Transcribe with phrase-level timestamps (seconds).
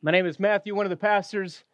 [0.00, 1.64] My name is Matthew, one of the pastors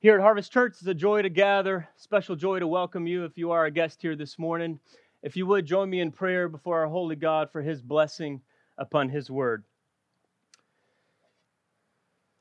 [0.00, 0.72] here at Harvest Church.
[0.72, 4.02] It's a joy to gather, special joy to welcome you if you are a guest
[4.02, 4.80] here this morning.
[5.22, 8.40] If you would join me in prayer before our holy God for his blessing
[8.78, 9.62] upon his word.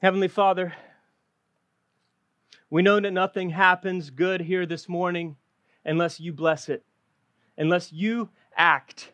[0.02, 0.74] Heavenly Father,
[2.72, 5.36] we know that nothing happens good here this morning
[5.86, 6.84] unless you bless it,
[7.60, 9.12] unless you act.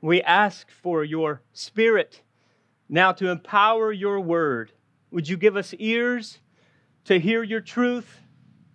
[0.00, 2.22] We ask for your spirit
[2.88, 4.72] now to empower your word
[5.10, 6.38] would you give us ears
[7.04, 8.20] to hear your truth,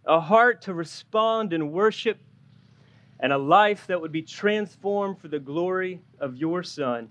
[0.05, 2.19] a heart to respond and worship,
[3.19, 7.09] and a life that would be transformed for the glory of your Son?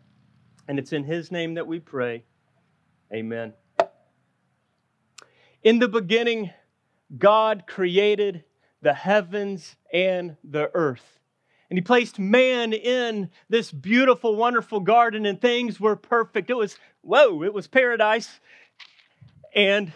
[0.69, 2.25] And it's in His name that we pray.
[3.13, 3.53] Amen.
[5.63, 6.51] In the beginning,
[7.17, 8.45] God created
[8.81, 11.21] the heavens and the earth.
[11.71, 16.51] And he placed man in this beautiful, wonderful garden, and things were perfect.
[16.51, 18.41] It was, whoa, it was paradise.
[19.55, 19.93] And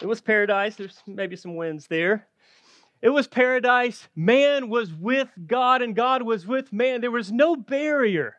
[0.00, 0.76] it was paradise.
[0.76, 2.26] There's maybe some winds there.
[3.00, 4.08] It was paradise.
[4.14, 7.00] Man was with God, and God was with man.
[7.00, 8.36] There was no barrier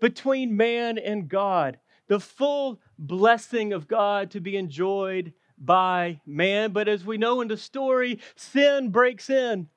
[0.00, 1.78] between man and God.
[2.08, 6.72] The full blessing of God to be enjoyed by man.
[6.72, 9.68] But as we know in the story, sin breaks in.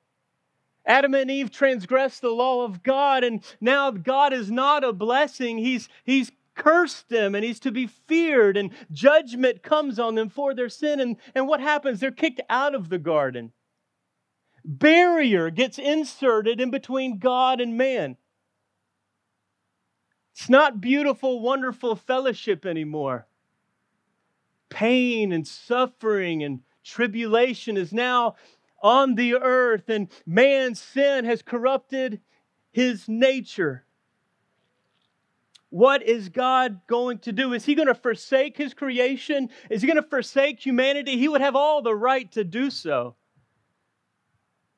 [0.86, 5.58] Adam and Eve transgressed the law of God, and now God is not a blessing.
[5.58, 10.54] He's, he's cursed them and he's to be feared, and judgment comes on them for
[10.54, 11.00] their sin.
[11.00, 12.00] And, and what happens?
[12.00, 13.52] They're kicked out of the garden.
[14.64, 18.16] Barrier gets inserted in between God and man.
[20.34, 23.26] It's not beautiful, wonderful fellowship anymore.
[24.68, 28.34] Pain and suffering and tribulation is now
[28.82, 32.20] on the earth, and man's sin has corrupted
[32.72, 33.86] his nature.
[35.74, 37.52] What is God going to do?
[37.52, 39.50] Is he going to forsake his creation?
[39.68, 41.18] Is he going to forsake humanity?
[41.18, 43.16] He would have all the right to do so.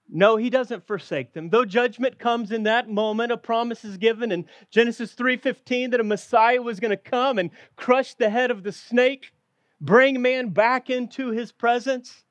[0.08, 1.50] No, he doesn't forsake them.
[1.50, 6.02] Though judgment comes in that moment, a promise is given in Genesis 3:15 that a
[6.02, 9.32] Messiah was going to come and crush the head of the snake,
[9.78, 12.24] bring man back into his presence.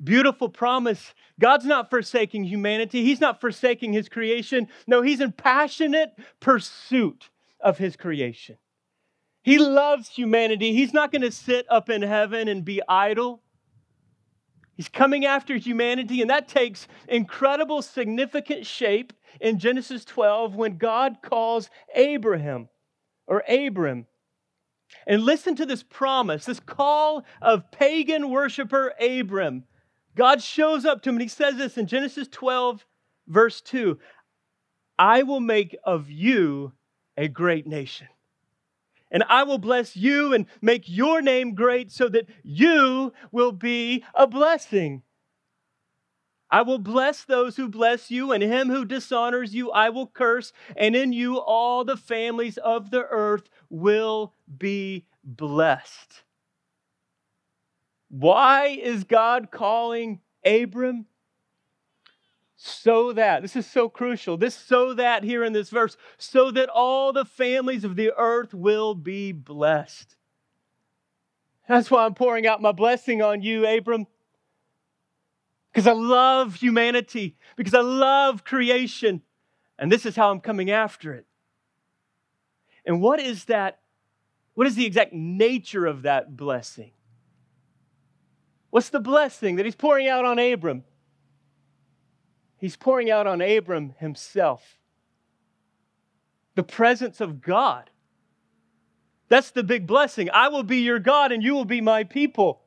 [0.00, 1.12] Beautiful promise.
[1.40, 3.02] God's not forsaking humanity.
[3.02, 4.68] He's not forsaking his creation.
[4.86, 7.30] No, he's in passionate pursuit
[7.62, 8.56] of his creation.
[9.42, 10.72] He loves humanity.
[10.74, 13.42] He's not going to sit up in heaven and be idle.
[14.76, 21.18] He's coming after humanity, and that takes incredible, significant shape in Genesis 12 when God
[21.22, 22.68] calls Abraham
[23.26, 24.06] or Abram.
[25.06, 29.64] And listen to this promise, this call of pagan worshiper Abram.
[30.16, 32.84] God shows up to him and he says this in Genesis 12,
[33.28, 33.98] verse 2
[34.98, 36.72] I will make of you
[37.20, 38.08] a great nation.
[39.10, 44.04] And I will bless you and make your name great so that you will be
[44.14, 45.02] a blessing.
[46.50, 50.52] I will bless those who bless you, and him who dishonors you I will curse,
[50.74, 56.24] and in you all the families of the earth will be blessed.
[58.08, 61.06] Why is God calling Abram
[62.62, 66.68] so that, this is so crucial, this so that here in this verse, so that
[66.68, 70.14] all the families of the earth will be blessed.
[71.66, 74.06] That's why I'm pouring out my blessing on you, Abram.
[75.72, 79.22] Because I love humanity, because I love creation,
[79.78, 81.24] and this is how I'm coming after it.
[82.84, 83.78] And what is that?
[84.52, 86.90] What is the exact nature of that blessing?
[88.68, 90.84] What's the blessing that he's pouring out on Abram?
[92.60, 94.78] He's pouring out on Abram himself
[96.54, 97.88] the presence of God.
[99.28, 100.28] That's the big blessing.
[100.30, 102.60] I will be your God and you will be my people.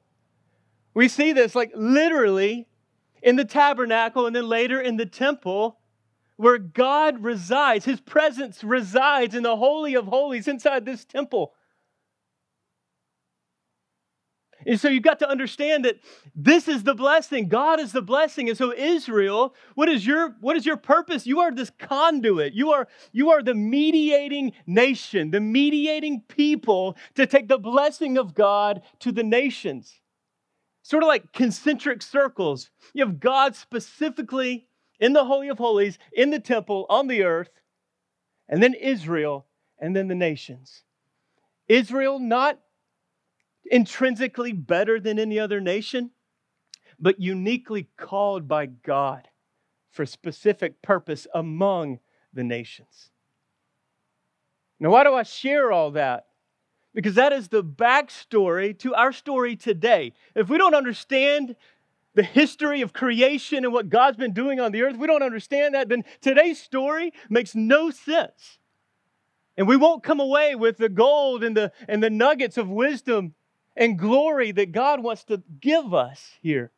[0.95, 2.67] We see this like literally
[3.21, 5.77] in the tabernacle and then later in the temple
[6.37, 7.85] where God resides.
[7.85, 11.53] His presence resides in the Holy of Holies inside this temple.
[14.65, 15.99] And so you've got to understand that
[16.35, 17.47] this is the blessing.
[17.47, 18.49] God is the blessing.
[18.49, 21.25] And so Israel, what is your what is your purpose?
[21.25, 22.53] You are this conduit.
[22.53, 28.33] You are you are the mediating nation, the mediating people to take the blessing of
[28.33, 29.99] God to the nations.
[30.81, 32.69] Sort of like concentric circles.
[32.93, 34.67] You have God specifically
[34.99, 37.49] in the holy of holies, in the temple, on the earth,
[38.47, 39.47] and then Israel,
[39.79, 40.83] and then the nations.
[41.67, 42.59] Israel not
[43.65, 46.11] intrinsically better than any other nation,
[46.99, 49.27] but uniquely called by God
[49.91, 51.99] for specific purpose among
[52.33, 53.09] the nations.
[54.79, 56.25] Now, why do I share all that?
[56.93, 60.13] because that is the backstory to our story today.
[60.35, 61.55] If we don't understand
[62.15, 65.73] the history of creation and what God's been doing on the earth, we don't understand
[65.73, 68.59] that, then today's story makes no sense.
[69.57, 73.33] And we won't come away with the gold and the, and the nuggets of wisdom
[73.75, 76.71] and glory that God wants to give us here.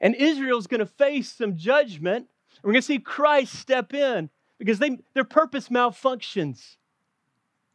[0.00, 2.28] And Israel's going to face some judgment.
[2.62, 6.76] We're going to see Christ step in because they, their purpose malfunctions.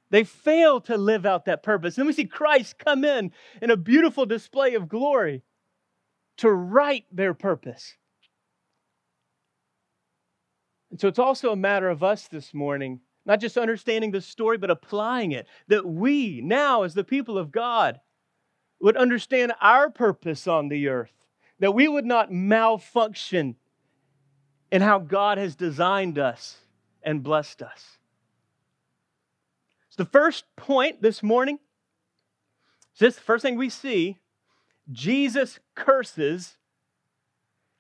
[0.10, 1.98] They fail to live out that purpose.
[1.98, 3.32] And we see Christ come in
[3.62, 5.42] in a beautiful display of glory
[6.38, 7.96] to right their purpose.
[10.92, 14.58] And so it's also a matter of us this morning, not just understanding the story,
[14.58, 15.48] but applying it.
[15.68, 18.00] That we, now as the people of God,
[18.80, 21.14] would understand our purpose on the earth,
[21.60, 23.56] that we would not malfunction
[24.72, 26.58] in how God has designed us
[27.02, 27.98] and blessed us.
[29.90, 31.60] So, the first point this morning
[32.94, 34.18] is this the first thing we see
[34.92, 36.58] Jesus curses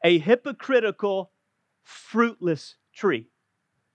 [0.03, 1.31] a hypocritical,
[1.81, 3.29] fruitless tree.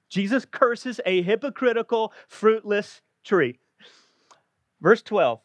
[0.09, 3.59] Jesus curses a hypocritical, fruitless tree.
[4.81, 5.41] Verse 12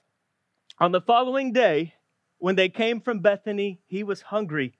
[0.79, 1.93] On the following day,
[2.37, 4.73] when they came from Bethany, he was hungry.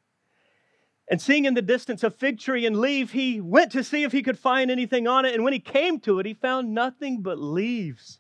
[1.10, 4.12] And seeing in the distance a fig tree and leaf, he went to see if
[4.12, 5.34] he could find anything on it.
[5.34, 8.20] And when he came to it, he found nothing but leaves,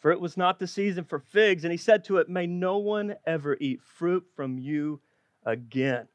[0.00, 1.62] for it was not the season for figs.
[1.64, 5.00] And he said to it, May no one ever eat fruit from you
[5.44, 6.08] again.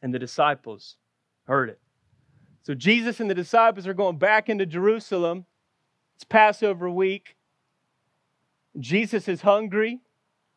[0.00, 0.96] And the disciples
[1.44, 1.80] heard it.
[2.62, 5.46] So Jesus and the disciples are going back into Jerusalem.
[6.16, 7.36] It's Passover week.
[8.78, 10.00] Jesus is hungry.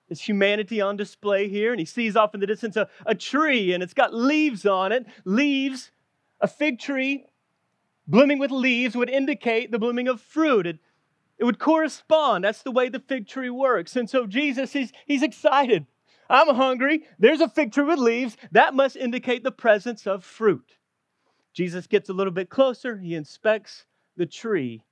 [0.09, 3.73] His humanity on display here, and he sees off in the distance a, a tree,
[3.73, 5.05] and it's got leaves on it.
[5.23, 5.91] Leaves,
[6.41, 7.25] a fig tree
[8.05, 10.67] blooming with leaves would indicate the blooming of fruit.
[10.67, 10.79] It,
[11.37, 12.43] it would correspond.
[12.43, 13.95] That's the way the fig tree works.
[13.95, 15.87] And so Jesus, he's, he's excited.
[16.29, 17.05] I'm hungry.
[17.17, 18.37] There's a fig tree with leaves.
[18.51, 20.77] That must indicate the presence of fruit.
[21.53, 22.97] Jesus gets a little bit closer.
[22.97, 23.85] He inspects
[24.17, 24.83] the tree,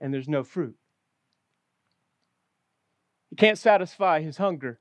[0.00, 0.76] and there's no fruit.
[3.30, 4.80] He can't satisfy his hunger.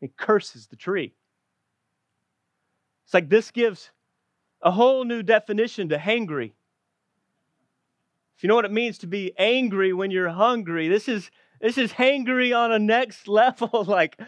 [0.00, 1.14] He curses the tree.
[3.04, 3.90] It's like this gives
[4.62, 6.52] a whole new definition to hangry.
[8.36, 11.30] If you know what it means to be angry when you're hungry, this is
[11.60, 13.84] this is hangry on a next level.
[13.84, 14.20] like,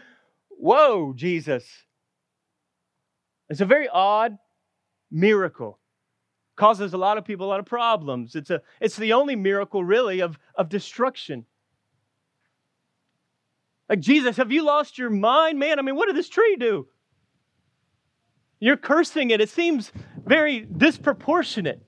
[0.49, 1.65] whoa, Jesus.
[3.49, 4.37] It's a very odd
[5.11, 5.79] miracle.
[6.55, 8.35] Causes a lot of people a lot of problems.
[8.35, 11.45] It's a it's the only miracle really of, of destruction.
[13.89, 15.59] Like, Jesus, have you lost your mind?
[15.59, 16.87] Man, I mean, what did this tree do?
[18.59, 19.39] You're cursing it.
[19.39, 19.91] It seems
[20.25, 21.81] very disproportionate.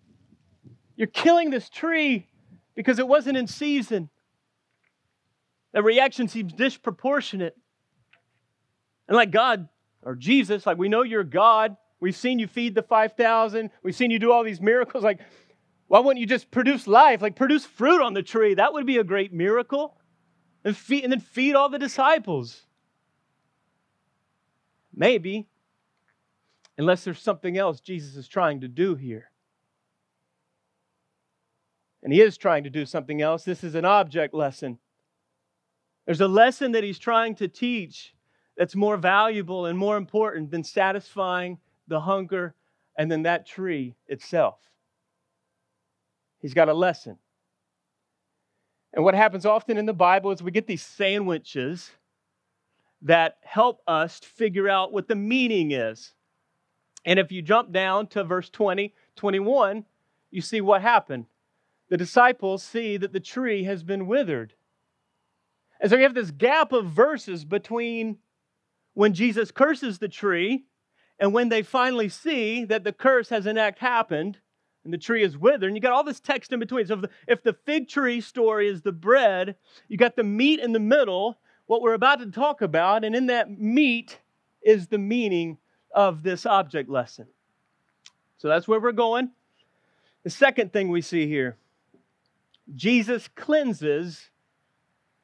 [0.96, 2.28] You're killing this tree
[2.76, 4.10] because it wasn't in season.
[5.74, 7.56] The reaction seems disproportionate.
[9.08, 9.68] And like God
[10.04, 11.76] or Jesus, like we know you're God.
[12.00, 13.70] We've seen you feed the 5,000.
[13.84, 15.04] We've seen you do all these miracles.
[15.04, 15.20] Like,
[15.88, 17.22] why wouldn't you just produce life?
[17.22, 18.54] Like, produce fruit on the tree.
[18.54, 19.98] That would be a great miracle
[20.64, 22.64] and, feed, and then feed all the disciples.
[24.94, 25.48] Maybe,
[26.78, 29.32] unless there's something else Jesus is trying to do here.
[32.02, 33.44] And he is trying to do something else.
[33.44, 34.80] This is an object lesson.
[36.06, 38.16] There's a lesson that he's trying to teach
[38.58, 41.58] that's more valuable and more important than satisfying
[41.90, 42.56] the hunger
[42.96, 44.60] and then that tree itself.
[46.40, 47.18] He's got a lesson.
[48.94, 51.92] And what happens often in the Bible is we get these sandwiches
[53.02, 56.14] that help us figure out what the meaning is.
[57.06, 59.86] And if you jump down to verse 20, 21,
[60.32, 61.26] you see what happened.
[61.90, 64.54] The disciples see that the tree has been withered.
[65.80, 68.18] And so you have this gap of verses between
[68.94, 70.66] when Jesus curses the tree
[71.20, 74.38] and when they finally see that the curse has in act happened
[74.84, 75.66] and the tree is withered.
[75.66, 76.86] And you got all this text in between.
[76.86, 79.56] So if the, if the fig tree story is the bread,
[79.88, 83.28] you got the meat in the middle, what we're about to talk about, and in
[83.28, 84.20] that meat
[84.62, 85.58] is the meaning
[85.94, 87.28] of this object lesson.
[88.38, 89.32] So that's where we're going.
[90.24, 91.58] The second thing we see here
[92.76, 94.30] Jesus cleanses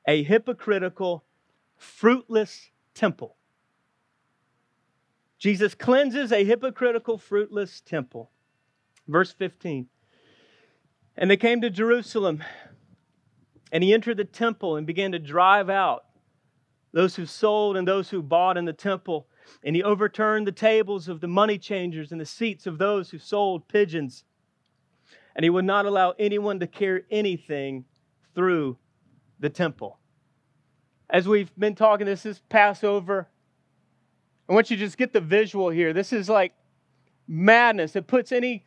[0.07, 1.23] a hypocritical,
[1.77, 3.35] fruitless temple.
[5.37, 8.31] Jesus cleanses a hypocritical, fruitless temple.
[9.07, 9.87] Verse 15.
[11.17, 12.43] And they came to Jerusalem,
[13.71, 16.05] and he entered the temple and began to drive out
[16.93, 19.27] those who sold and those who bought in the temple.
[19.63, 23.19] And he overturned the tables of the money changers and the seats of those who
[23.19, 24.23] sold pigeons.
[25.35, 27.85] and he would not allow anyone to carry anything
[28.33, 28.77] through
[29.39, 29.99] the temple.
[31.09, 33.27] As we've been talking, this is Passover.
[34.47, 35.93] I want you to just get the visual here.
[35.93, 36.53] This is like
[37.27, 37.95] madness.
[37.95, 38.63] It puts any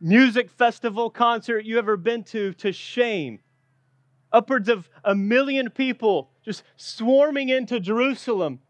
[0.00, 3.40] music festival concert you ever been to to shame.
[4.32, 8.60] Upwards of a million people just swarming into Jerusalem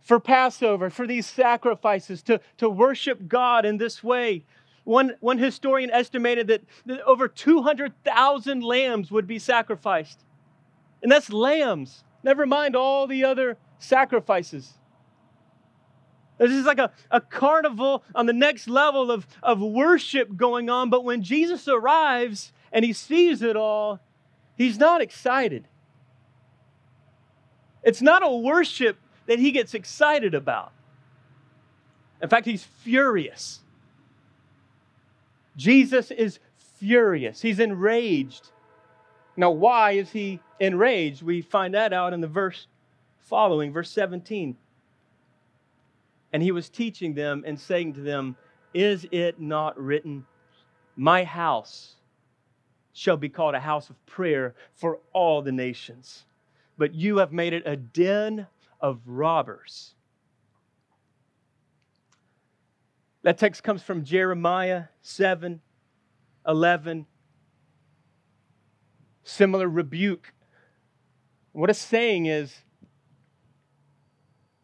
[0.00, 4.44] for Passover, for these sacrifices, to, to worship God in this way.
[4.84, 10.24] One, one historian estimated that, that over 200,000 lambs would be sacrificed.
[11.02, 14.72] And that's lambs, never mind all the other sacrifices.
[16.40, 20.88] This is like a, a carnival on the next level of, of worship going on.
[20.88, 24.00] But when Jesus arrives and he sees it all,
[24.56, 25.68] he's not excited.
[27.82, 30.72] It's not a worship that he gets excited about.
[32.22, 33.60] In fact, he's furious.
[35.58, 36.38] Jesus is
[36.78, 37.42] furious.
[37.42, 38.50] He's enraged.
[39.36, 41.22] Now, why is he enraged?
[41.22, 42.66] We find that out in the verse
[43.18, 44.56] following, verse 17.
[46.32, 48.36] And he was teaching them and saying to them,
[48.72, 50.26] Is it not written,
[50.96, 51.96] My house
[52.92, 56.24] shall be called a house of prayer for all the nations?
[56.78, 58.46] But you have made it a den
[58.80, 59.94] of robbers.
[63.22, 65.60] That text comes from Jeremiah 7
[66.46, 67.06] 11.
[69.22, 70.32] Similar rebuke.
[71.52, 72.54] What it's saying is,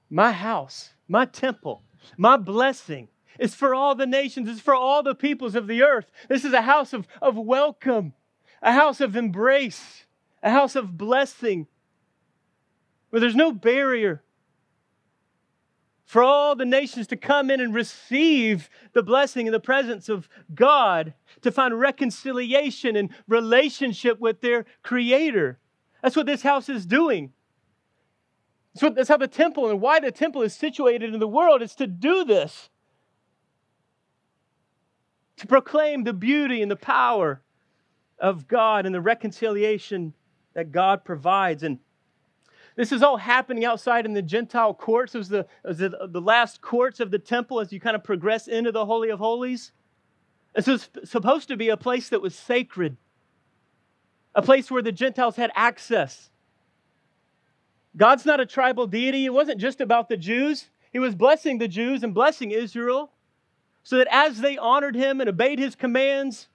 [0.09, 1.83] My house my temple,
[2.17, 3.09] my blessing
[3.39, 6.11] is for all the nations, it's for all the peoples of the earth.
[6.29, 8.15] This is a house of, of welcome,
[8.63, 10.07] a house of embrace,
[10.43, 11.67] a house of blessing,
[13.11, 14.23] where there's no barrier
[16.07, 20.29] for all the nations to come in and receive the blessing and the presence of
[20.55, 25.59] God, to find reconciliation and relationship with their Creator.
[26.03, 27.33] That's what this house is doing.
[28.77, 31.75] So that's how the temple and why the temple is situated in the world is
[31.77, 32.69] to do this.
[35.39, 37.43] To proclaim the beauty and the power
[38.19, 40.15] of God and the reconciliation
[40.55, 41.63] that God provides.
[41.63, 41.79] And
[42.75, 45.15] this is all happening outside in the Gentile courts.
[45.15, 47.97] It was the, it was the, the last courts of the temple as you kind
[47.97, 49.73] of progress into the Holy of Holies.
[50.55, 52.97] This was supposed to be a place that was sacred,
[54.35, 56.31] a place where the Gentiles had access
[57.97, 59.25] God's not a tribal deity.
[59.25, 60.69] It wasn't just about the Jews.
[60.93, 63.13] He was blessing the Jews and blessing Israel
[63.83, 66.49] so that as they honored him and obeyed his commands,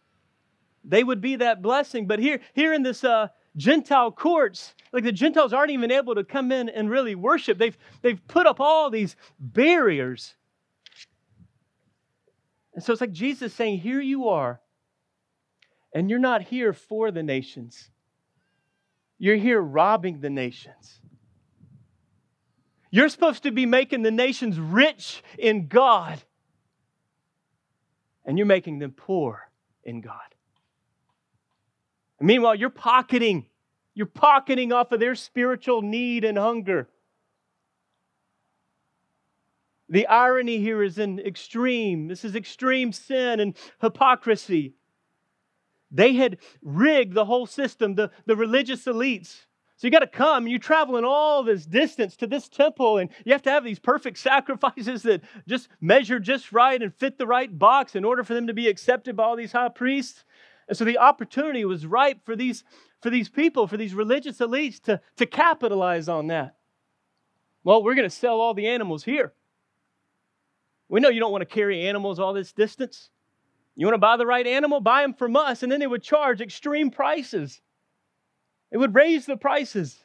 [0.83, 2.07] they would be that blessing.
[2.07, 6.23] But here, here in this uh, Gentile courts, like the Gentiles aren't even able to
[6.23, 7.57] come in and really worship.
[7.57, 10.35] They've, they've put up all these barriers.
[12.73, 14.61] And so it's like Jesus saying, Here you are,
[15.93, 17.89] and you're not here for the nations,
[19.17, 21.01] you're here robbing the nations.
[22.91, 26.21] You're supposed to be making the nations rich in God,
[28.25, 29.49] and you're making them poor
[29.83, 30.19] in God.
[32.19, 33.45] And meanwhile, you're pocketing,
[33.95, 36.89] you're pocketing off of their spiritual need and hunger.
[39.87, 42.07] The irony here is in extreme.
[42.07, 44.73] This is extreme sin and hypocrisy.
[45.89, 49.45] They had rigged the whole system, the, the religious elites
[49.81, 53.31] so you got to come, you're traveling all this distance to this temple, and you
[53.31, 57.57] have to have these perfect sacrifices that just measure just right and fit the right
[57.57, 60.23] box in order for them to be accepted by all these high priests.
[60.67, 62.63] And so the opportunity was ripe for these,
[63.01, 66.57] for these people, for these religious elites to, to capitalize on that.
[67.63, 69.33] Well, we're going to sell all the animals here.
[70.89, 73.09] We know you don't want to carry animals all this distance.
[73.75, 74.79] You want to buy the right animal?
[74.79, 75.63] Buy them from us.
[75.63, 77.63] And then they would charge extreme prices.
[78.71, 79.99] It would raise the prices.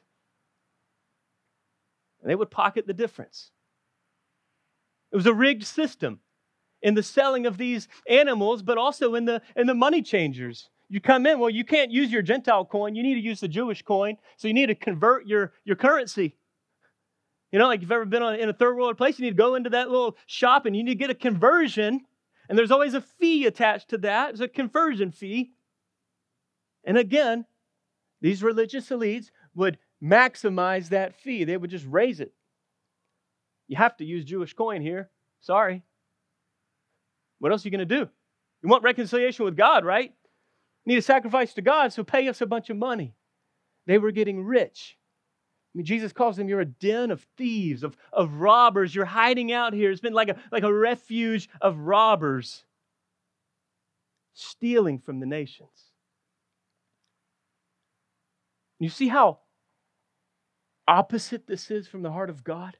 [2.20, 3.50] And they would pocket the difference.
[5.12, 6.20] It was a rigged system
[6.82, 10.68] in the selling of these animals, but also in the, in the money changers.
[10.88, 12.94] You come in, well, you can't use your Gentile coin.
[12.94, 14.16] You need to use the Jewish coin.
[14.36, 16.36] So you need to convert your, your currency.
[17.52, 19.36] You know, like you've ever been on, in a third world place, you need to
[19.36, 22.02] go into that little shop and you need to get a conversion.
[22.48, 24.30] And there's always a fee attached to that.
[24.30, 25.52] It's a conversion fee.
[26.84, 27.46] And again,
[28.26, 32.32] these religious elites would maximize that fee, they would just raise it.
[33.68, 35.10] You have to use Jewish coin here.
[35.40, 35.84] Sorry.
[37.38, 38.10] What else are you going to do?
[38.62, 40.12] You want reconciliation with God, right?
[40.84, 43.14] You need a sacrifice to God, so pay us a bunch of money.
[43.86, 44.98] They were getting rich.
[45.72, 48.92] I mean, Jesus calls them, you're a den of thieves, of, of robbers.
[48.92, 49.92] You're hiding out here.
[49.92, 52.64] It's been like a, like a refuge of robbers.
[54.32, 55.92] stealing from the nations.
[58.78, 59.38] You see how
[60.86, 62.76] opposite this is from the heart of God?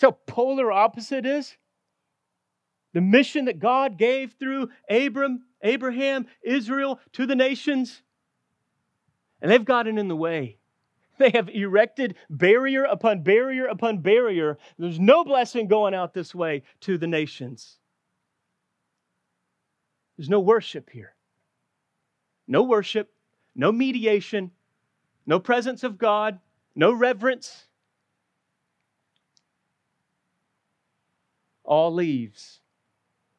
[0.00, 1.56] How polar opposite is?
[2.92, 8.02] The mission that God gave through Abram, Abraham, Israel to the nations,
[9.40, 10.58] and they've gotten in the way.
[11.18, 14.58] They have erected barrier upon barrier upon barrier.
[14.78, 17.78] There's no blessing going out this way to the nations.
[20.16, 21.14] There's no worship here.
[22.48, 23.11] No worship,
[23.54, 24.50] no mediation,
[25.26, 26.38] no presence of God,
[26.74, 27.66] no reverence.
[31.64, 32.60] All leaves,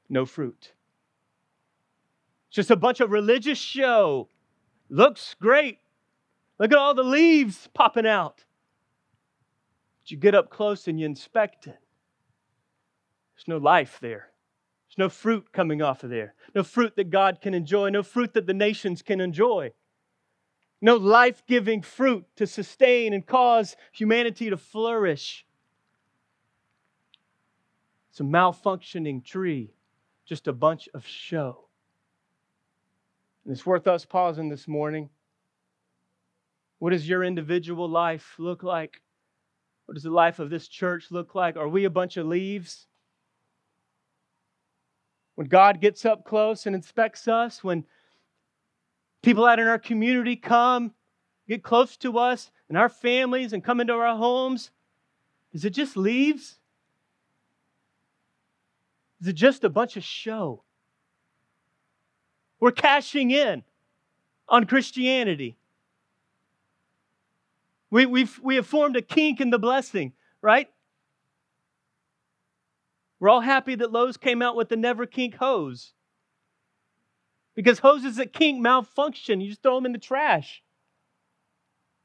[0.09, 0.73] no fruit.
[2.49, 4.29] Just a bunch of religious show.
[4.89, 5.79] Looks great.
[6.59, 8.45] Look at all the leaves popping out.
[10.01, 11.79] But you get up close and you inspect it.
[13.35, 14.29] There's no life there.
[14.87, 16.35] There's no fruit coming off of there.
[16.53, 17.89] No fruit that God can enjoy.
[17.89, 19.73] No fruit that the nations can enjoy
[20.83, 25.45] no life giving fruit to sustain and cause humanity to flourish.
[28.11, 29.73] It's a malfunctioning tree,
[30.25, 31.69] just a bunch of show.
[33.45, 35.09] And it's worth us pausing this morning.
[36.79, 39.01] What does your individual life look like?
[39.85, 41.55] What does the life of this church look like?
[41.55, 42.87] Are we a bunch of leaves?
[45.35, 47.85] When God gets up close and inspects us, when
[49.23, 50.93] People out in our community come,
[51.47, 54.69] get close to us and our families and come into our homes.
[55.53, 56.59] Is it just leaves?
[59.21, 60.63] Is it just a bunch of show?
[62.59, 63.63] We're cashing in
[64.49, 65.55] on Christianity.
[67.89, 70.11] We, we've, we have formed a kink in the blessing,
[70.41, 70.67] right?
[73.19, 75.93] We're all happy that Lowe's came out with the Never Kink hose.
[77.55, 79.41] Because hoses that kink malfunction.
[79.41, 80.63] You just throw them in the trash.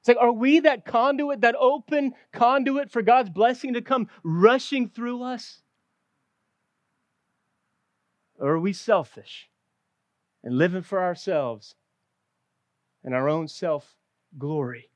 [0.00, 4.88] It's like, are we that conduit, that open conduit for God's blessing to come rushing
[4.88, 5.62] through us?
[8.38, 9.49] Or are we selfish
[10.44, 11.75] and living for ourselves
[13.03, 13.96] and our own self
[14.38, 14.90] glory?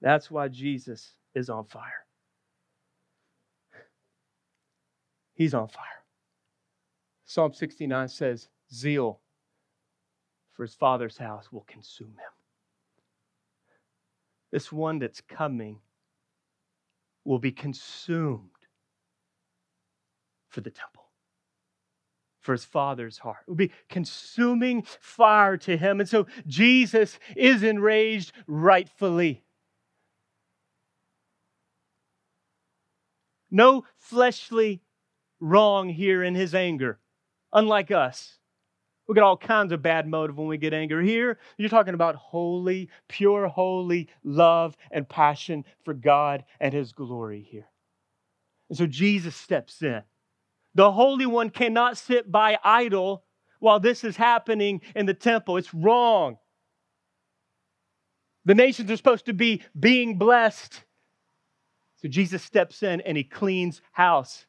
[0.00, 2.06] That's why Jesus is on fire.
[5.34, 6.01] He's on fire.
[7.32, 9.18] Psalm 69 says, Zeal
[10.52, 12.30] for his father's house will consume him.
[14.50, 15.80] This one that's coming
[17.24, 18.50] will be consumed
[20.50, 21.04] for the temple,
[22.42, 23.44] for his father's heart.
[23.46, 26.00] It will be consuming fire to him.
[26.00, 29.42] And so Jesus is enraged rightfully.
[33.50, 34.82] No fleshly
[35.40, 36.98] wrong here in his anger
[37.52, 38.38] unlike us.
[39.08, 41.06] We get all kinds of bad motive when we get angry.
[41.06, 47.46] Here, you're talking about holy, pure, holy love and passion for God and His glory
[47.50, 47.66] here.
[48.68, 50.02] And so Jesus steps in.
[50.74, 53.24] The Holy One cannot sit by idle
[53.58, 55.56] while this is happening in the temple.
[55.56, 56.38] It's wrong.
[58.44, 60.84] The nations are supposed to be being blessed.
[61.96, 64.46] So Jesus steps in and he cleans house.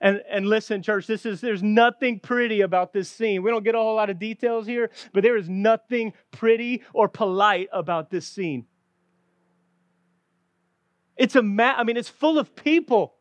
[0.00, 3.42] And, and listen, church, this is there's nothing pretty about this scene.
[3.42, 7.08] We don't get a whole lot of details here, but there is nothing pretty or
[7.08, 8.66] polite about this scene.
[11.16, 13.16] It's a ma- I mean, it's full of people.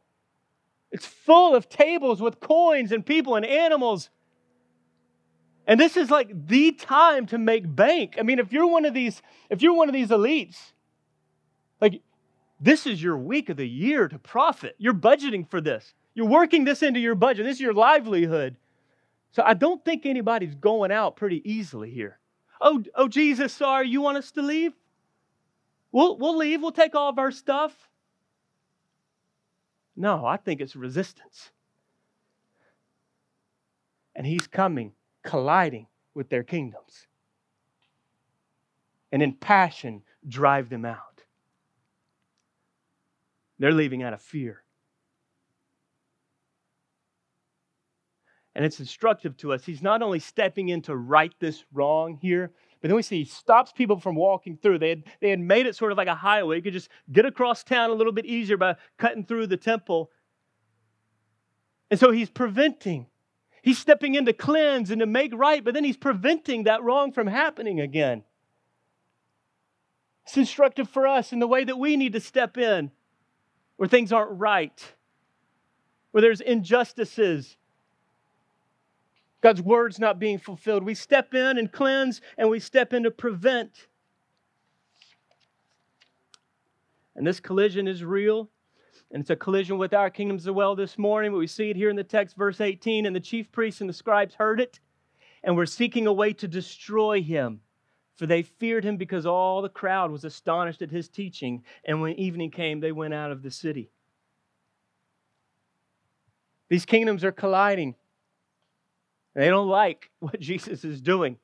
[0.92, 4.12] It's full of tables with coins and people and animals.
[5.66, 8.16] And this is like the time to make bank.
[8.20, 10.58] I mean, if you're one of these, if you're one of these elites,
[11.82, 12.02] like
[12.60, 14.76] this is your week of the year to profit.
[14.78, 15.94] You're budgeting for this.
[16.18, 17.46] You're working this into your budget.
[17.46, 18.58] This is your livelihood.
[19.34, 22.18] So I don't think anybody's going out pretty easily here.
[22.60, 24.74] Oh, oh Jesus, sorry, you want us to leave?
[25.92, 26.64] We'll, we'll leave.
[26.64, 27.72] We'll take all of our stuff.
[29.96, 31.52] No, I think it's resistance.
[34.16, 37.06] And he's coming, colliding with their kingdoms.
[39.12, 41.22] And in passion, drive them out.
[43.60, 44.64] They're leaving out of fear.
[48.58, 49.64] And it's instructive to us.
[49.64, 53.26] He's not only stepping in to right this wrong here, but then we see he
[53.26, 54.80] stops people from walking through.
[54.80, 56.56] They had, they had made it sort of like a highway.
[56.56, 60.10] You could just get across town a little bit easier by cutting through the temple.
[61.92, 63.06] And so he's preventing.
[63.62, 67.12] He's stepping in to cleanse and to make right, but then he's preventing that wrong
[67.12, 68.24] from happening again.
[70.26, 72.90] It's instructive for us in the way that we need to step in
[73.76, 74.96] where things aren't right,
[76.10, 77.57] where there's injustices,
[79.42, 80.84] God's word's not being fulfilled.
[80.84, 83.88] We step in and cleanse, and we step in to prevent.
[87.16, 88.50] And this collision is real.
[89.12, 91.32] And it's a collision with our kingdoms as well this morning.
[91.32, 93.06] But we see it here in the text, verse 18.
[93.06, 94.80] And the chief priests and the scribes heard it
[95.44, 97.62] and were seeking a way to destroy him.
[98.18, 101.64] For they feared him because all the crowd was astonished at his teaching.
[101.86, 103.92] And when evening came, they went out of the city.
[106.70, 107.96] These kingdoms are colliding.
[109.38, 111.38] They don't like what Jesus is doing.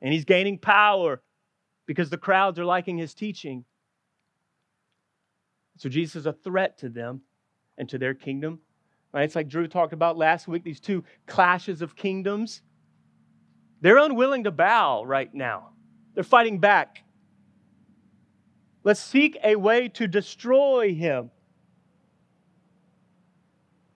[0.00, 1.22] And he's gaining power
[1.86, 3.64] because the crowds are liking his teaching.
[5.76, 7.20] So Jesus is a threat to them
[7.76, 8.60] and to their kingdom.
[9.12, 9.24] Right?
[9.24, 12.62] It's like Drew talked about last week, these two clashes of kingdoms.
[13.82, 15.70] They're unwilling to bow right now.
[16.14, 17.04] They're fighting back.
[18.82, 21.30] Let's seek a way to destroy him.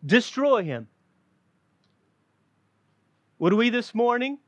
[0.05, 0.89] Destroy him.
[3.39, 4.39] Would we this morning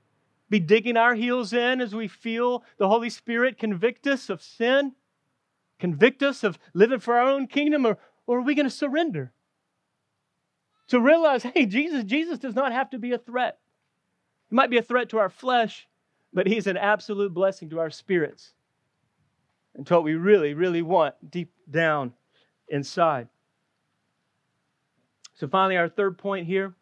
[0.49, 4.93] be digging our heels in as we feel the Holy Spirit convict us of sin?
[5.79, 9.33] convict us of living for our own kingdom, or, or are we going to surrender?
[10.89, 13.59] To realize, hey, Jesus, Jesus does not have to be a threat.
[14.49, 15.89] He might be a threat to our flesh,
[16.33, 18.53] but he's an absolute blessing to our spirits
[19.75, 22.13] and to what we really, really want deep down
[22.69, 23.29] inside.
[25.35, 26.75] So, finally, our third point here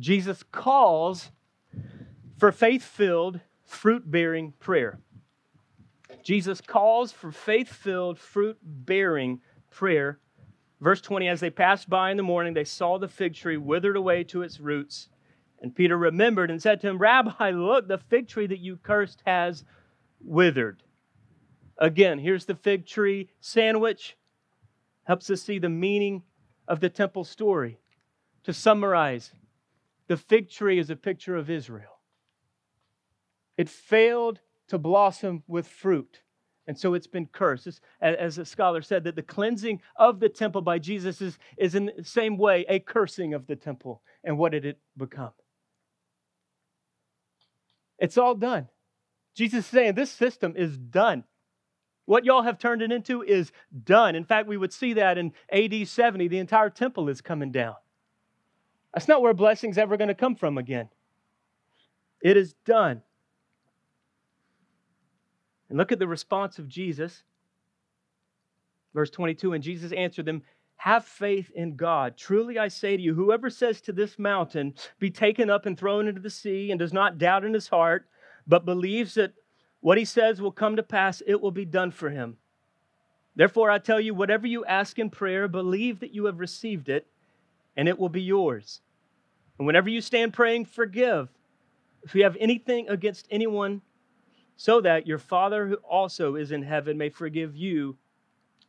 [0.00, 1.30] Jesus calls
[2.38, 4.98] for faith filled, fruit bearing prayer.
[6.22, 10.18] Jesus calls for faith filled, fruit bearing prayer.
[10.80, 13.96] Verse 20 As they passed by in the morning, they saw the fig tree withered
[13.96, 15.08] away to its roots.
[15.62, 19.22] And Peter remembered and said to him, Rabbi, look, the fig tree that you cursed
[19.26, 19.64] has
[20.20, 20.82] withered.
[21.76, 24.16] Again, here's the fig tree sandwich.
[25.04, 26.22] Helps us see the meaning
[26.66, 27.78] of the temple story.
[28.44, 29.32] To summarize,
[30.10, 32.00] the fig tree is a picture of Israel.
[33.56, 36.22] It failed to blossom with fruit.
[36.66, 37.68] And so it's been cursed.
[37.68, 41.76] It's, as a scholar said, that the cleansing of the temple by Jesus is, is
[41.76, 44.02] in the same way a cursing of the temple.
[44.24, 45.30] And what did it become?
[47.96, 48.66] It's all done.
[49.36, 51.22] Jesus is saying this system is done.
[52.06, 53.52] What y'all have turned it into is
[53.84, 54.16] done.
[54.16, 57.76] In fact, we would see that in AD 70, the entire temple is coming down.
[58.92, 60.88] That's not where blessing's ever going to come from again.
[62.22, 63.02] It is done.
[65.68, 67.22] And look at the response of Jesus.
[68.92, 70.42] Verse 22 And Jesus answered them,
[70.76, 72.16] Have faith in God.
[72.16, 76.08] Truly I say to you, whoever says to this mountain, Be taken up and thrown
[76.08, 78.08] into the sea, and does not doubt in his heart,
[78.46, 79.34] but believes that
[79.80, 82.36] what he says will come to pass, it will be done for him.
[83.36, 87.06] Therefore, I tell you, whatever you ask in prayer, believe that you have received it,
[87.76, 88.80] and it will be yours.
[89.58, 91.28] And whenever you stand praying, forgive.
[92.02, 93.82] If you have anything against anyone,
[94.56, 97.96] so that your Father who also is in heaven may forgive you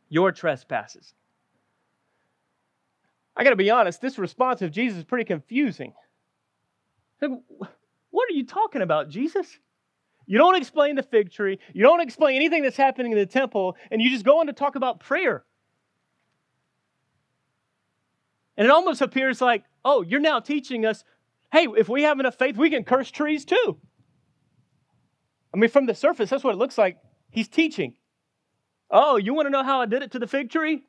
[0.08, 1.12] your trespasses.
[3.36, 5.94] I got to be honest, this response of Jesus is pretty confusing.
[7.20, 9.58] What are you talking about, Jesus?
[10.26, 13.76] You don't explain the fig tree, you don't explain anything that's happening in the temple,
[13.90, 15.44] and you just go on to talk about prayer.
[18.56, 21.04] And it almost appears like, oh, you're now teaching us
[21.52, 23.76] hey, if we have enough faith, we can curse trees too.
[25.54, 26.96] I mean, from the surface, that's what it looks like.
[27.30, 27.94] He's teaching.
[28.90, 30.82] Oh, you want to know how I did it to the fig tree?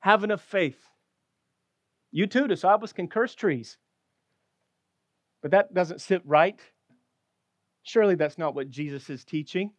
[0.00, 0.78] Have enough faith.
[2.12, 3.78] You too, disciples, can curse trees.
[5.42, 6.60] But that doesn't sit right.
[7.82, 9.72] Surely that's not what Jesus is teaching.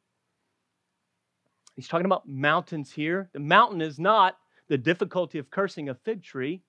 [1.75, 3.29] He's talking about mountains here.
[3.33, 4.37] The mountain is not
[4.67, 6.63] the difficulty of cursing a fig tree.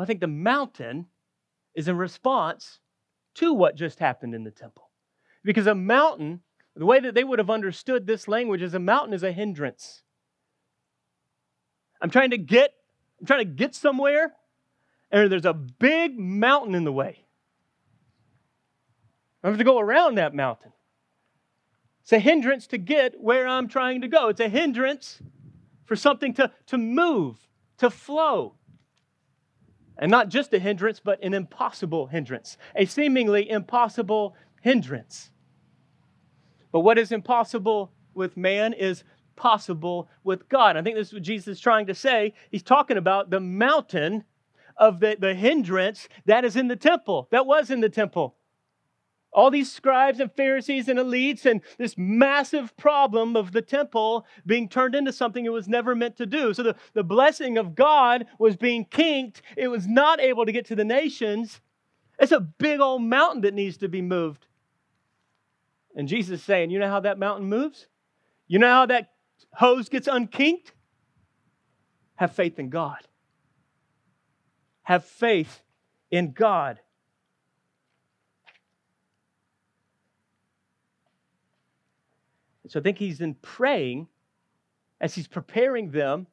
[0.00, 1.06] I think the mountain
[1.74, 2.80] is in response
[3.34, 4.90] to what just happened in the temple.
[5.44, 6.40] Because a mountain,
[6.74, 10.02] the way that they would have understood this language is a mountain is a hindrance.
[12.00, 12.74] I'm trying to get,
[13.20, 14.34] I'm trying to get somewhere,
[15.10, 17.24] and there's a big mountain in the way.
[19.42, 20.72] I have to go around that mountain.
[22.02, 24.28] It's a hindrance to get where I'm trying to go.
[24.28, 25.20] It's a hindrance
[25.84, 27.38] for something to, to move,
[27.78, 28.57] to flow.
[29.98, 35.30] And not just a hindrance, but an impossible hindrance, a seemingly impossible hindrance.
[36.70, 39.04] But what is impossible with man is
[39.36, 40.76] possible with God.
[40.76, 42.34] I think this is what Jesus is trying to say.
[42.50, 44.24] He's talking about the mountain
[44.76, 48.36] of the, the hindrance that is in the temple, that was in the temple.
[49.38, 54.68] All these scribes and Pharisees and elites, and this massive problem of the temple being
[54.68, 56.52] turned into something it was never meant to do.
[56.52, 59.42] So the, the blessing of God was being kinked.
[59.56, 61.60] It was not able to get to the nations.
[62.18, 64.48] It's a big old mountain that needs to be moved.
[65.94, 67.86] And Jesus is saying, You know how that mountain moves?
[68.48, 69.12] You know how that
[69.52, 70.72] hose gets unkinked?
[72.16, 73.06] Have faith in God.
[74.82, 75.62] Have faith
[76.10, 76.80] in God.
[82.68, 84.08] So I think he's in praying
[85.00, 86.26] as he's preparing them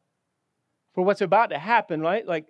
[0.94, 2.26] for what's about to happen, right?
[2.26, 2.46] Like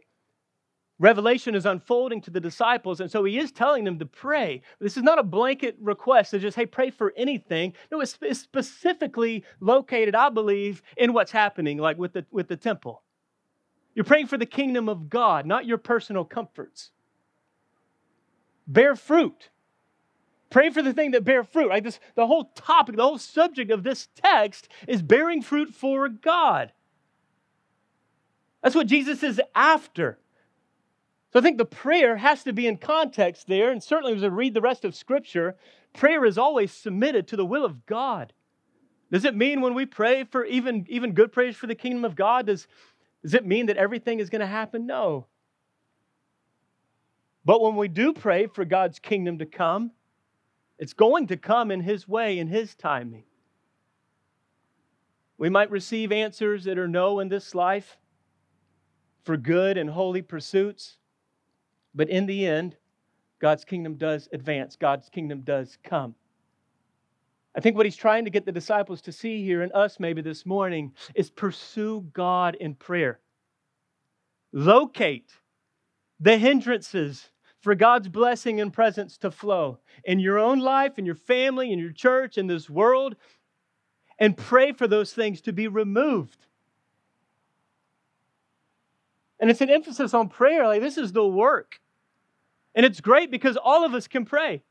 [1.00, 4.62] revelation is unfolding to the disciples, and so he is telling them to pray.
[4.80, 7.74] This is not a blanket request to just, hey, pray for anything.
[7.92, 13.02] No, it's specifically located, I believe, in what's happening, like with the, with the temple.
[13.94, 16.92] You're praying for the kingdom of God, not your personal comforts.
[18.68, 19.50] Bear fruit.
[20.56, 21.68] Pray for the thing that bear fruit.
[21.68, 26.08] Like this, the whole topic, the whole subject of this text is bearing fruit for
[26.08, 26.72] God.
[28.64, 30.18] That's what Jesus is after.
[31.34, 34.30] So I think the prayer has to be in context there, and certainly as we
[34.30, 35.58] read the rest of Scripture,
[35.94, 38.32] prayer is always submitted to the will of God.
[39.12, 42.16] Does it mean when we pray for even, even good prayers for the kingdom of
[42.16, 42.66] God, does,
[43.24, 44.88] does it mean that everything is going to happen?
[44.88, 45.26] No.
[47.44, 49.92] But when we do pray for God's kingdom to come,
[50.78, 53.24] it's going to come in His way, in His timing.
[55.38, 57.98] We might receive answers that are no in this life
[59.24, 60.98] for good and holy pursuits,
[61.94, 62.78] but in the end,
[63.40, 66.16] God's kingdom does advance, God's kingdom does come.
[67.56, 70.22] I think what he's trying to get the disciples to see here and us maybe
[70.22, 73.20] this morning is pursue God in prayer.
[74.52, 75.32] Locate
[76.20, 77.30] the hindrances
[77.66, 81.80] for God's blessing and presence to flow in your own life, in your family, in
[81.80, 83.16] your church, in this world,
[84.20, 86.46] and pray for those things to be removed.
[89.40, 90.68] And it's an emphasis on prayer.
[90.68, 91.82] Like, this is the work.
[92.76, 94.62] And it's great because all of us can pray.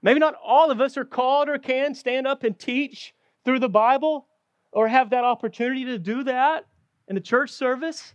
[0.00, 3.68] Maybe not all of us are called or can stand up and teach through the
[3.68, 4.26] Bible
[4.72, 6.64] or have that opportunity to do that
[7.06, 8.14] in a church service,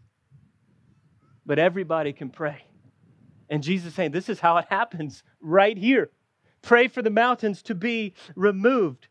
[1.45, 2.63] but everybody can pray.
[3.49, 6.09] And Jesus saying, This is how it happens right here.
[6.61, 9.07] Pray for the mountains to be removed.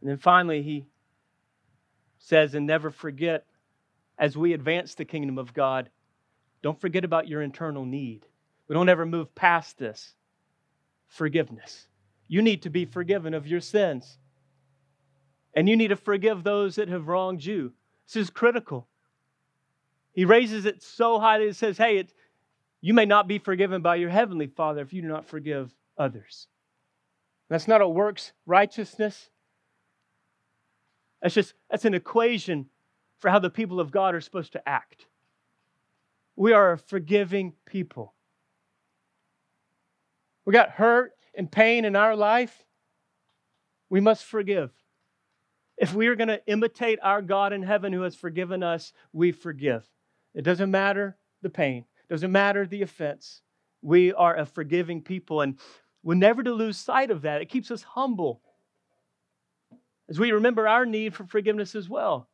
[0.00, 0.86] And then finally, he
[2.18, 3.46] says, And never forget,
[4.18, 5.90] as we advance the kingdom of God,
[6.62, 8.26] don't forget about your internal need.
[8.68, 10.14] We don't ever move past this.
[11.08, 11.88] Forgiveness.
[12.28, 14.18] You need to be forgiven of your sins.
[15.54, 17.72] And you need to forgive those that have wronged you.
[18.06, 18.88] This is critical.
[20.12, 22.12] He raises it so high that it says, hey, it,
[22.80, 26.48] you may not be forgiven by your heavenly Father if you do not forgive others.
[27.48, 29.30] That's not a works righteousness.
[31.20, 32.66] That's just that's an equation
[33.18, 35.06] for how the people of God are supposed to act.
[36.34, 38.14] We are a forgiving people.
[40.44, 42.64] We got hurt and pain in our life.
[43.88, 44.72] We must forgive.
[45.76, 49.30] If we are going to imitate our God in heaven who has forgiven us, we
[49.30, 49.88] forgive.
[50.34, 53.42] It doesn't matter the pain, doesn't matter the offense.
[53.82, 55.58] We are a forgiving people, and
[56.02, 57.42] we're never to lose sight of that.
[57.42, 58.42] It keeps us humble
[60.08, 62.28] as we remember our need for forgiveness as well.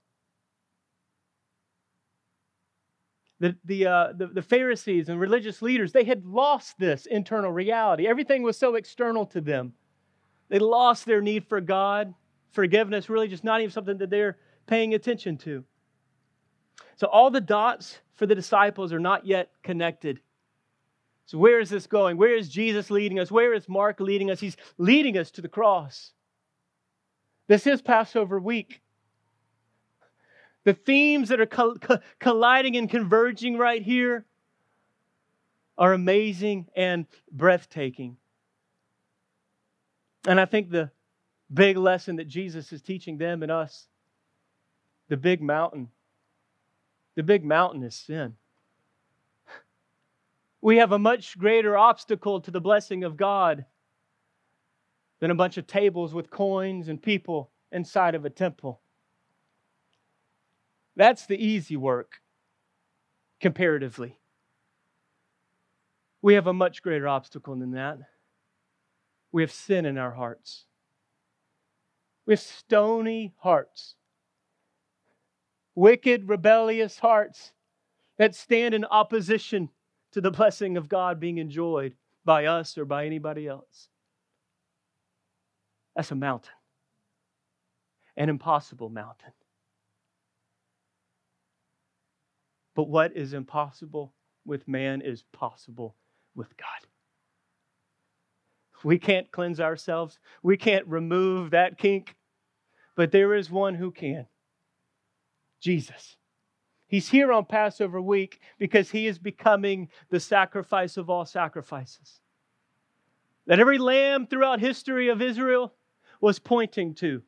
[3.40, 8.08] The, the, uh, the, the Pharisees and religious leaders, they had lost this internal reality.
[8.08, 9.74] Everything was so external to them.
[10.48, 12.14] They lost their need for God.
[12.50, 15.64] Forgiveness really just not even something that they're paying attention to.
[16.98, 20.18] So all the dots for the disciples are not yet connected.
[21.26, 22.16] So where is this going?
[22.16, 23.30] Where is Jesus leading us?
[23.30, 24.40] Where is Mark leading us?
[24.40, 26.10] He's leading us to the cross.
[27.46, 28.82] This is Passover week.
[30.64, 34.26] The themes that are colliding and converging right here
[35.78, 38.16] are amazing and breathtaking.
[40.26, 40.90] And I think the
[41.54, 43.86] big lesson that Jesus is teaching them and us,
[45.08, 45.90] the big mountain,
[47.18, 48.34] the big mountain is sin.
[50.60, 53.64] We have a much greater obstacle to the blessing of God
[55.18, 58.82] than a bunch of tables with coins and people inside of a temple.
[60.94, 62.20] That's the easy work,
[63.40, 64.20] comparatively.
[66.22, 67.98] We have a much greater obstacle than that.
[69.32, 70.66] We have sin in our hearts.
[72.26, 73.96] We have stony hearts
[75.78, 77.52] wicked, rebellious hearts
[78.18, 79.70] that stand in opposition
[80.10, 83.88] to the blessing of God being enjoyed by us or by anybody else.
[85.94, 86.54] That's a mountain,
[88.16, 89.32] an impossible mountain.
[92.74, 94.12] But what is impossible
[94.44, 95.94] with man is possible
[96.34, 96.88] with God.
[98.82, 102.16] We can't cleanse ourselves, we can't remove that kink,
[102.96, 104.26] but there is one who can
[105.60, 106.16] Jesus.
[106.86, 112.20] He's here on Passover week because he is becoming the sacrifice of all sacrifices.
[113.46, 115.74] That every lamb throughout history of Israel
[116.20, 117.22] was pointing to.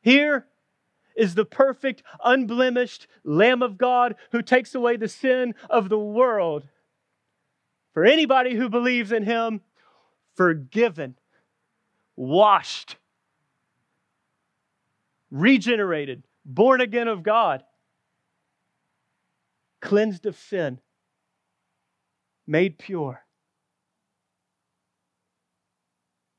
[0.00, 0.46] Here
[1.16, 6.68] is the perfect, unblemished Lamb of God who takes away the sin of the world.
[7.94, 9.62] For anybody who believes in him,
[10.34, 11.16] forgiven,
[12.14, 12.96] washed,
[15.30, 17.64] regenerated, born again of God,
[19.82, 20.80] cleansed of sin,
[22.46, 23.22] made pure.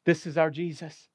[0.06, 1.10] This is our Jesus.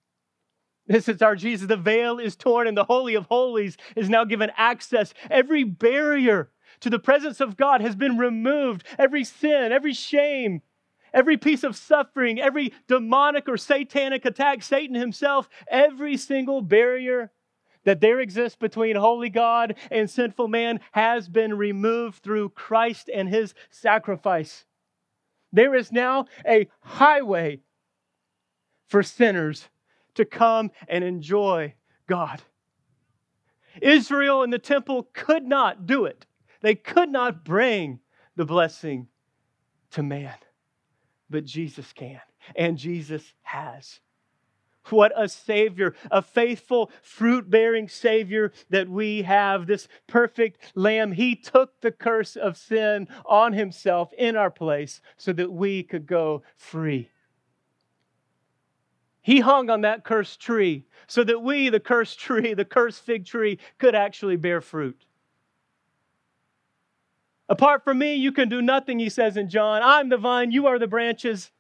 [0.87, 1.67] This is our Jesus.
[1.67, 5.15] The veil is torn, and the Holy of Holies is now given access.
[5.31, 6.51] Every barrier
[6.81, 8.85] to the presence of God has been removed.
[8.99, 10.61] Every sin, every shame,
[11.15, 17.31] every piece of suffering, every demonic or satanic attack, Satan himself, every single barrier
[17.85, 23.29] that there exists between holy God and sinful man has been removed through Christ and
[23.29, 24.65] his sacrifice.
[25.53, 27.61] There is now a highway
[28.87, 29.69] for sinners
[30.15, 31.75] to come and enjoy
[32.07, 32.43] God.
[33.81, 36.27] Israel and the temple could not do it.
[36.61, 38.01] They could not bring
[38.37, 39.09] the blessing
[39.93, 40.35] to man,
[41.29, 42.21] but Jesus can,
[42.55, 44.01] and Jesus has.
[44.91, 51.13] What a Savior, a faithful, fruit bearing Savior that we have, this perfect Lamb.
[51.13, 56.07] He took the curse of sin on Himself in our place so that we could
[56.07, 57.11] go free.
[59.23, 63.25] He hung on that cursed tree so that we, the cursed tree, the cursed fig
[63.25, 65.07] tree, could actually bear fruit.
[67.49, 69.81] Apart from me, you can do nothing, he says in John.
[69.85, 71.53] I'm the vine, you are the branches.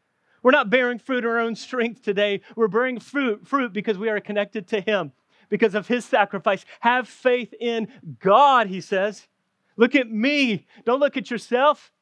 [0.42, 2.40] We're not bearing fruit in our own strength today.
[2.56, 5.12] We're bearing fruit, fruit because we are connected to Him,
[5.48, 6.64] because of His sacrifice.
[6.80, 9.28] Have faith in God, He says.
[9.76, 10.66] Look at me.
[10.84, 11.92] Don't look at yourself.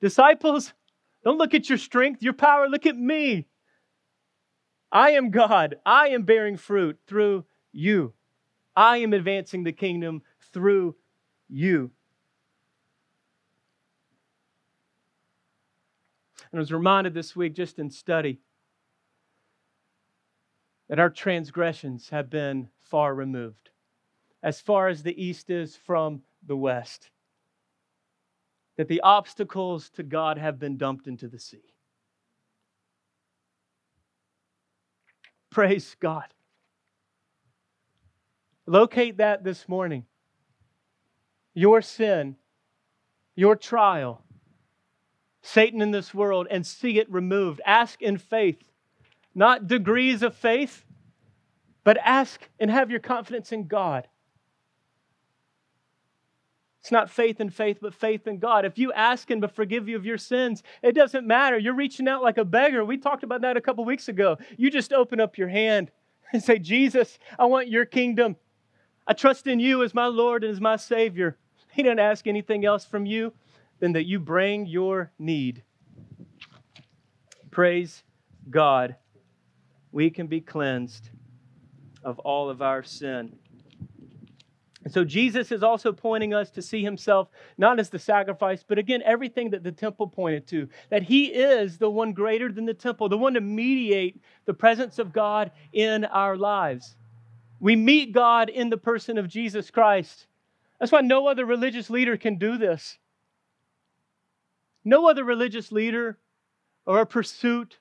[0.00, 0.72] Disciples,
[1.24, 2.68] don't look at your strength, your power.
[2.68, 3.46] Look at me.
[4.90, 5.76] I am God.
[5.86, 8.12] I am bearing fruit through you.
[8.74, 10.96] I am advancing the kingdom through
[11.48, 11.92] you.
[16.52, 18.38] And I was reminded this week, just in study,
[20.88, 23.70] that our transgressions have been far removed,
[24.42, 27.10] as far as the east is from the west.
[28.76, 31.72] That the obstacles to God have been dumped into the sea.
[35.50, 36.26] Praise God.
[38.66, 40.04] Locate that this morning.
[41.54, 42.36] Your sin,
[43.34, 44.24] your trial,
[45.42, 47.60] Satan in this world and see it removed.
[47.66, 48.62] Ask in faith,
[49.34, 50.84] not degrees of faith,
[51.84, 54.06] but ask and have your confidence in God.
[56.80, 58.64] It's not faith in faith, but faith in God.
[58.64, 61.56] If you ask Him to forgive you of your sins, it doesn't matter.
[61.56, 62.84] You're reaching out like a beggar.
[62.84, 64.36] We talked about that a couple weeks ago.
[64.56, 65.92] You just open up your hand
[66.32, 68.36] and say, Jesus, I want your kingdom.
[69.06, 71.36] I trust in you as my Lord and as my Savior.
[71.72, 73.32] He doesn't ask anything else from you
[73.82, 75.64] than that you bring your need.
[77.50, 78.04] Praise
[78.48, 78.94] God.
[79.90, 81.10] We can be cleansed
[82.04, 83.36] of all of our sin.
[84.84, 88.78] And so Jesus is also pointing us to see himself not as the sacrifice, but
[88.78, 92.74] again, everything that the temple pointed to, that he is the one greater than the
[92.74, 96.94] temple, the one to mediate the presence of God in our lives.
[97.58, 100.28] We meet God in the person of Jesus Christ.
[100.78, 102.98] That's why no other religious leader can do this.
[104.84, 106.18] No other religious leader
[106.86, 107.78] or a pursuit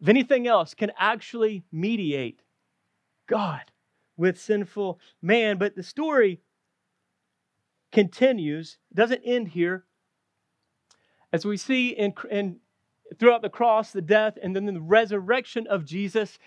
[0.00, 2.40] of anything else can actually mediate
[3.28, 3.62] God
[4.16, 5.58] with sinful man.
[5.58, 6.40] But the story
[7.92, 9.84] continues, doesn't end here.
[11.32, 12.56] As we see in, in
[13.18, 16.38] throughout the cross, the death, and then the resurrection of Jesus,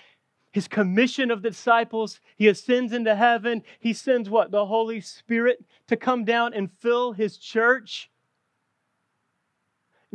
[0.51, 3.63] his commission of the disciples, he ascends into heaven.
[3.80, 4.51] He sends what?
[4.51, 8.09] The Holy Spirit to come down and fill his church.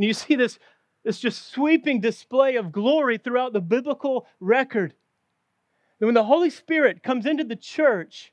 [0.00, 0.58] And you see this,
[1.04, 4.94] this just sweeping display of glory throughout the biblical record.
[6.00, 8.32] And when the Holy Spirit comes into the church,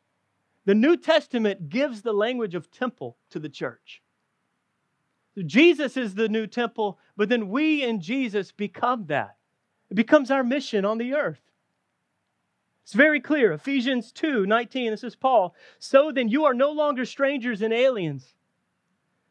[0.64, 4.02] the New Testament gives the language of temple to the church.
[5.46, 9.36] Jesus is the new temple, but then we in Jesus become that.
[9.90, 11.42] It becomes our mission on the earth.
[12.84, 13.52] It's very clear.
[13.52, 15.54] Ephesians 2 19, this is Paul.
[15.80, 18.37] So then you are no longer strangers and aliens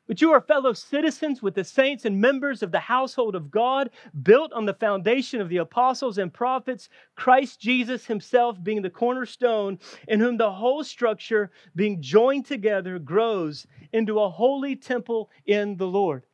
[0.07, 3.91] but you are fellow citizens with the saints and members of the household of God,
[4.23, 9.79] built on the foundation of the apostles and prophets, Christ Jesus himself being the cornerstone,
[10.07, 15.87] in whom the whole structure, being joined together, grows into a holy temple in the
[15.87, 16.25] Lord.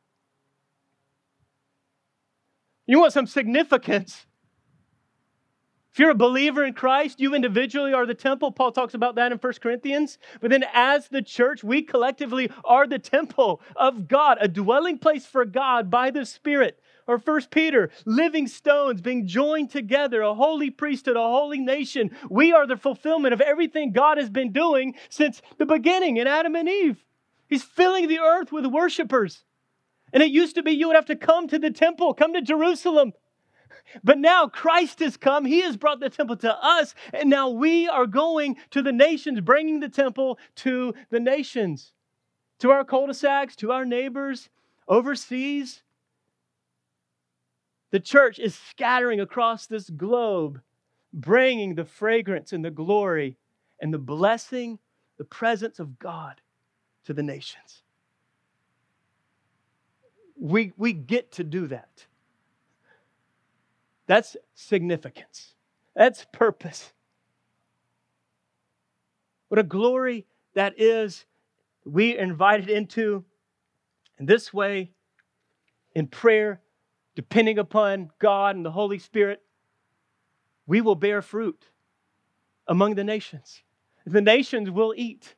[2.85, 4.25] You want some significance?
[5.93, 8.51] If you're a believer in Christ, you individually are the temple.
[8.51, 10.17] Paul talks about that in 1 Corinthians.
[10.41, 15.27] But then, as the church, we collectively are the temple of God, a dwelling place
[15.27, 16.79] for God by the Spirit.
[17.05, 22.09] Or 1 Peter, living stones being joined together, a holy priesthood, a holy nation.
[22.27, 26.55] We are the fulfillment of everything God has been doing since the beginning in Adam
[26.55, 27.05] and Eve.
[27.47, 29.43] He's filling the earth with worshipers.
[30.11, 32.41] And it used to be you would have to come to the temple, come to
[32.41, 33.13] Jerusalem
[34.03, 35.45] but now Christ has come.
[35.45, 36.95] He has brought the temple to us.
[37.13, 41.93] And now we are going to the nations, bringing the temple to the nations,
[42.59, 44.49] to our cul de sacs, to our neighbors,
[44.87, 45.83] overseas.
[47.91, 50.61] The church is scattering across this globe,
[51.13, 53.37] bringing the fragrance and the glory
[53.79, 54.79] and the blessing,
[55.17, 56.41] the presence of God
[57.05, 57.83] to the nations.
[60.39, 62.05] We, we get to do that.
[64.13, 65.55] That's significance.
[65.95, 66.93] That's purpose.
[69.47, 71.25] What a glory that is
[71.83, 73.25] we are invited into
[74.19, 74.91] in this way
[75.95, 76.61] in prayer,
[77.15, 79.41] depending upon God and the Holy Spirit,
[80.67, 81.69] we will bear fruit
[82.67, 83.63] among the nations.
[84.05, 85.33] The nations will eat.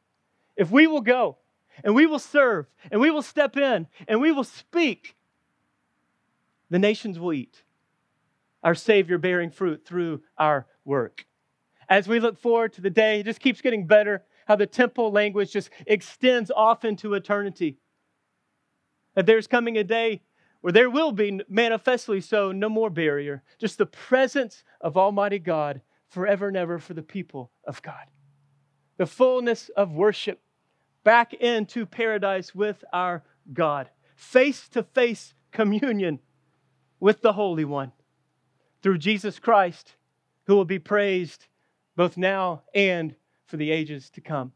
[0.57, 1.38] If we will go
[1.82, 5.15] and we will serve and we will step in and we will speak,
[6.69, 7.63] the nations will eat
[8.66, 11.28] our Savior bearing fruit through our work.
[11.88, 15.11] As we look forward to the day, it just keeps getting better, how the temple
[15.11, 17.78] language just extends off into eternity.
[19.13, 20.24] That there's coming a day
[20.61, 25.82] where there will be manifestly so no more barrier, just the presence of Almighty God
[26.09, 28.07] forever and ever for the people of God.
[28.97, 30.41] The fullness of worship
[31.03, 36.20] back into paradise with our God, face to face communion
[36.99, 37.91] with the Holy One
[38.86, 39.95] through Jesus Christ,
[40.45, 41.47] who will be praised
[41.95, 43.15] both now and
[43.47, 44.51] for the ages to come.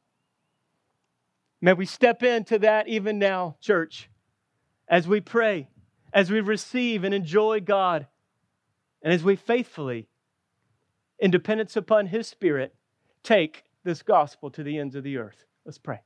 [1.62, 4.08] May we step into that even now, church,
[4.88, 5.68] as we pray,
[6.14, 8.06] as we receive and enjoy God,
[9.02, 10.08] and as we faithfully,
[11.18, 12.76] in dependence upon His Spirit,
[13.24, 15.44] take this gospel to the ends of the earth.
[15.66, 16.02] Let's pray.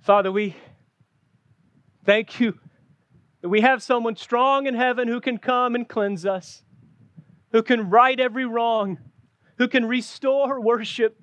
[0.00, 0.56] Father, we
[2.06, 2.58] thank you
[3.40, 6.62] that we have someone strong in heaven who can come and cleanse us,
[7.52, 8.98] who can right every wrong,
[9.56, 11.20] who can restore worship.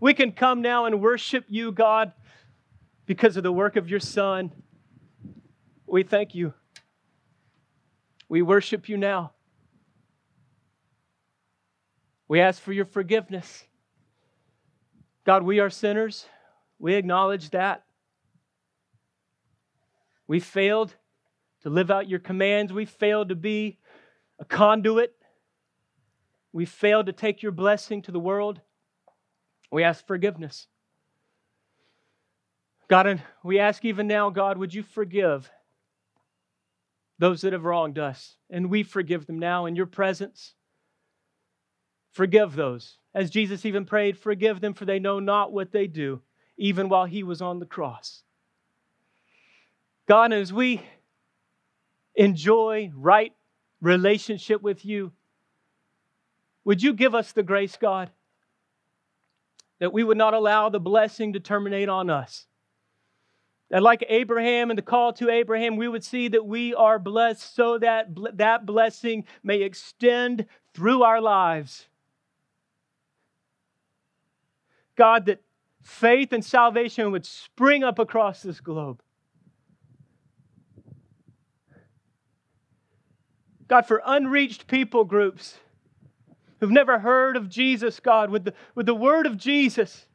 [0.00, 2.12] We can come now and worship you, God,
[3.06, 4.52] because of the work of your Son.
[5.86, 6.54] We thank you.
[8.28, 9.32] We worship you now.
[12.28, 13.64] We ask for your forgiveness.
[15.24, 16.26] God, we are sinners.
[16.78, 17.85] We acknowledge that.
[20.26, 20.94] We failed
[21.62, 22.72] to live out your commands.
[22.72, 23.78] We failed to be
[24.38, 25.14] a conduit.
[26.52, 28.60] We failed to take your blessing to the world.
[29.70, 30.68] We ask forgiveness.
[32.88, 35.50] God, and we ask even now, God, would you forgive
[37.18, 38.36] those that have wronged us?
[38.48, 40.54] And we forgive them now in your presence.
[42.12, 42.98] Forgive those.
[43.14, 46.22] As Jesus even prayed, forgive them, for they know not what they do,
[46.56, 48.22] even while he was on the cross.
[50.06, 50.82] God, as we
[52.14, 53.32] enjoy right
[53.80, 55.12] relationship with you,
[56.64, 58.10] would you give us the grace, God,
[59.78, 62.46] that we would not allow the blessing to terminate on us?
[63.70, 67.54] That, like Abraham and the call to Abraham, we would see that we are blessed
[67.54, 71.88] so that that blessing may extend through our lives.
[74.96, 75.42] God, that
[75.82, 79.02] faith and salvation would spring up across this globe.
[83.68, 85.58] God, for unreached people groups
[86.60, 90.06] who've never heard of Jesus, God, with the, with the word of Jesus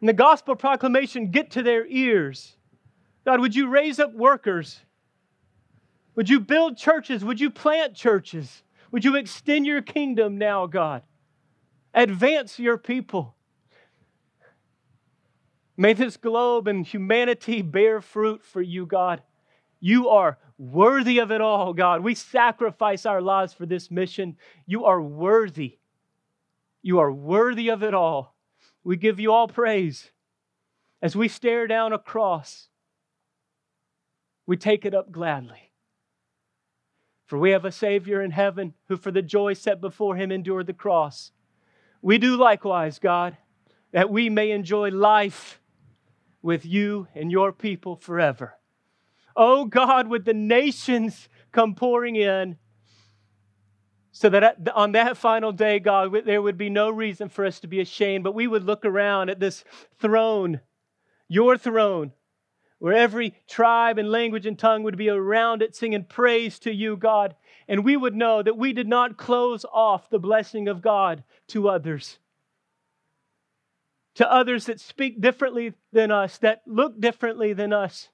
[0.00, 2.56] and the gospel proclamation get to their ears.
[3.24, 4.80] God, would you raise up workers?
[6.16, 7.24] Would you build churches?
[7.24, 8.62] Would you plant churches?
[8.90, 11.02] Would you extend your kingdom now, God?
[11.94, 13.34] Advance your people.
[15.76, 19.22] May this globe and humanity bear fruit for you, God.
[19.84, 22.04] You are worthy of it all, God.
[22.04, 24.36] We sacrifice our lives for this mission.
[24.64, 25.78] You are worthy.
[26.82, 28.36] You are worthy of it all.
[28.84, 30.12] We give you all praise.
[31.02, 32.68] As we stare down a cross,
[34.46, 35.72] we take it up gladly.
[37.26, 40.68] For we have a Savior in heaven who, for the joy set before him, endured
[40.68, 41.32] the cross.
[42.02, 43.36] We do likewise, God,
[43.90, 45.60] that we may enjoy life
[46.40, 48.54] with you and your people forever.
[49.36, 52.56] Oh God, would the nations come pouring in
[54.12, 57.66] so that on that final day, God, there would be no reason for us to
[57.66, 59.64] be ashamed, but we would look around at this
[59.98, 60.60] throne,
[61.28, 62.12] your throne,
[62.78, 66.96] where every tribe and language and tongue would be around it singing praise to you,
[66.96, 67.34] God.
[67.68, 71.68] And we would know that we did not close off the blessing of God to
[71.68, 72.18] others.
[74.16, 78.10] To others that speak differently than us, that look differently than us.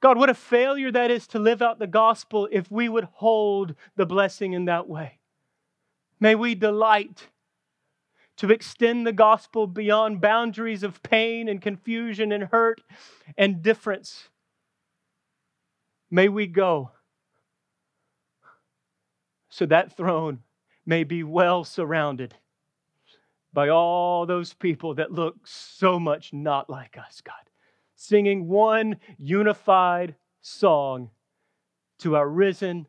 [0.00, 3.74] God, what a failure that is to live out the gospel if we would hold
[3.96, 5.18] the blessing in that way.
[6.18, 7.28] May we delight
[8.38, 12.80] to extend the gospel beyond boundaries of pain and confusion and hurt
[13.36, 14.30] and difference.
[16.10, 16.92] May we go
[19.50, 20.40] so that throne
[20.86, 22.34] may be well surrounded
[23.52, 27.49] by all those people that look so much not like us, God,
[28.00, 31.10] singing one unified song
[31.98, 32.86] to our risen,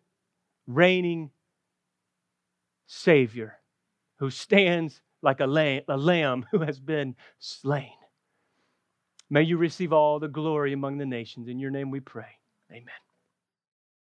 [0.68, 1.32] reigning
[2.88, 3.58] Savior
[4.20, 7.92] who stands like a lamb, a lamb who has been slain.
[9.30, 11.50] May you receive all the glory among the nations.
[11.50, 12.38] In your name we pray.
[12.72, 12.88] Amen.